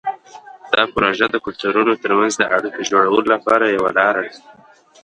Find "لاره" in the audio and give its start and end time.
3.97-4.21